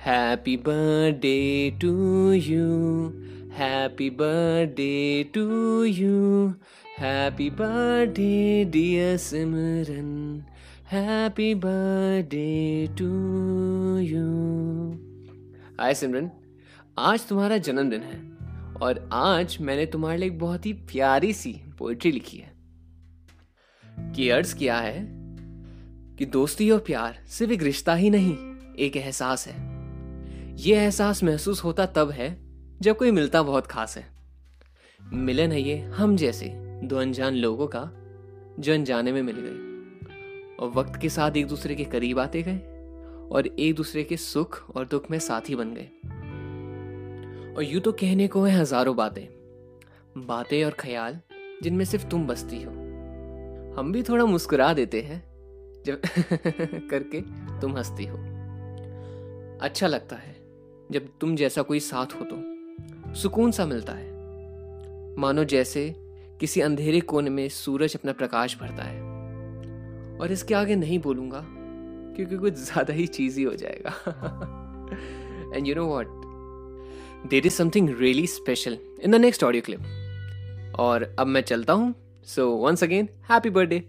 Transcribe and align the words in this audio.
Happy 0.00 0.56
birthday 0.56 1.70
to 1.72 2.32
you. 2.32 3.14
Happy 3.52 4.08
birthday 4.08 5.24
to 5.24 5.84
you. 5.84 6.56
Happy 6.96 7.50
birthday, 7.50 8.64
dear 8.64 9.16
Simran. 9.16 10.44
Happy 10.84 11.52
birthday 11.54 12.88
to 12.96 13.10
you. 14.00 14.26
हाय 15.80 15.94
सिमरन 15.94 16.30
आज 16.98 17.26
तुम्हारा 17.28 17.58
जन्मदिन 17.58 18.02
है 18.02 18.18
और 18.82 19.08
आज 19.12 19.56
मैंने 19.60 19.86
तुम्हारे 19.86 20.18
लिए 20.18 20.30
बहुत 20.30 20.66
ही 20.66 20.72
प्यारी 20.92 21.32
सी 21.32 21.52
पोइट्री 21.78 22.12
लिखी 22.12 22.36
है 22.36 22.52
कि 24.16 24.28
अर्ज़ 24.30 24.54
किया 24.56 24.78
है 24.78 25.02
कि 26.18 26.26
दोस्ती 26.26 26.70
और 26.70 26.78
प्यार 26.86 27.18
सिर्फ़ 27.38 27.52
एक 27.52 27.62
रिश्ता 27.62 27.94
ही 27.94 28.10
नहीं 28.10 28.36
एक 28.84 28.96
एहसास 28.96 29.46
है 29.48 29.69
यह 30.66 30.82
एहसास 30.82 31.24
महसूस 31.24 31.64
होता 31.64 31.86
तब 31.86 32.10
है, 32.10 32.38
जब 32.80 32.96
कोई 32.96 33.10
मिलता 33.10 33.42
बहुत 33.42 33.66
खास 33.66 33.96
है। 33.96 34.06
मिलन 35.12 35.52
है 35.52 35.62
ये 35.62 35.78
हम 35.78 36.16
जैसे 36.16 36.52
दो 36.82 36.96
अनजान 36.96 37.34
लोगों 37.34 37.66
का, 37.66 37.90
जो 38.62 38.74
अनजाने 38.74 39.12
में 39.12 39.22
मिल 39.22 39.36
गए। 39.38 39.70
और 40.56 40.70
वक्त 40.70 41.00
के 41.00 41.08
साथ 41.08 41.36
एक 41.36 41.46
दूसरे 41.46 41.74
के 41.74 41.84
करीब 41.84 42.18
आते 42.18 42.42
गए, 42.42 42.58
और 43.28 43.46
एक 43.46 43.74
दूसरे 43.74 44.04
के 44.04 44.16
सुख 44.16 44.76
और 44.76 44.86
दुख 44.86 45.10
में 45.10 45.18
साथी 45.18 45.54
बन 45.54 45.74
गए। 45.74 45.88
और 47.56 47.64
यूँ 47.64 47.80
तो 47.80 47.92
कहने 47.92 48.28
को 48.28 48.44
है 48.44 48.58
हज़ारों 48.58 48.96
बातें। 48.96 49.26
बातें 50.26 50.64
और 50.64 50.72
ख्याल, 50.72 51.20
जिनमें 51.62 51.84
सिर्फ़ 51.84 52.06
तुम 52.06 52.26
बसती 52.26 52.62
हो। 52.62 52.70
हम 53.78 53.92
भी 53.92 54.02
थोड़ा 54.02 54.24
मुस्कुरा 54.24 54.74
देते 54.74 55.00
हैं, 55.00 55.22
जब 55.86 56.00
करके 56.90 57.20
तुम 57.60 57.76
हंसती 57.76 58.04
हो। 58.04 58.16
अच्छा 59.60 59.86
लगता 59.86 60.16
है। 60.16 60.39
जब 60.90 61.08
तुम 61.20 61.34
जैसा 61.36 61.62
कोई 61.62 61.80
साथ 61.80 62.14
हो 62.14 62.24
तो। 62.24 63.14
सुकून 63.14 63.50
सा 63.50 63.66
मिलता 63.66 63.92
है। 63.92 64.08
मानो 65.18 65.44
जैसे 65.44 65.94
किसी 66.40 66.60
अंधेरे 66.60 67.00
कोने 67.02 67.30
में 67.30 67.48
सूरज 67.48 67.94
अपना 67.96 68.12
प्रकाश 68.12 68.56
भरता 68.58 68.82
है। 68.82 68.98
और 70.18 70.32
इसके 70.32 70.54
आगे 70.54 70.76
नहीं 70.76 70.98
बोलूँगा, 70.98 71.42
क्योंकि 72.16 72.36
कुछ 72.36 72.54
ज़्यादा 72.54 72.94
ही 72.94 73.06
चीजी 73.08 73.42
हो 73.42 73.54
जाएगा। 73.54 73.92
And 75.56 75.66
you 75.68 75.74
know 75.74 75.86
what 75.86 77.28
there 77.30 77.46
is 77.46 77.54
something 77.54 77.88
really 78.00 78.26
special 78.26 78.78
in 79.02 79.10
the 79.10 79.14
next 79.16 79.44
audio 79.44 79.62
clip 79.66 80.76
और 80.78 81.14
अब 81.18 81.26
मैं 81.26 81.40
चलता 81.42 81.72
हूँ। 81.72 81.94
So 82.26 82.48
once 82.56 82.84
again 82.84 83.08
happy 83.30 83.50
birthday 83.50 83.82